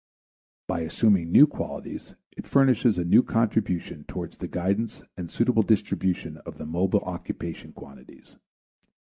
By 0.65 0.79
assuming 0.79 1.31
new 1.31 1.45
qualities, 1.45 2.15
it 2.31 2.47
furnishes 2.47 2.97
a 2.97 3.03
new 3.05 3.21
contribution 3.21 4.03
toward 4.07 4.33
the 4.33 4.47
guidance 4.47 5.03
and 5.15 5.29
suitable 5.29 5.61
distribution 5.61 6.37
of 6.37 6.57
the 6.57 6.65
mobile 6.65 7.01
occupation 7.01 7.71
quantities. 7.71 8.35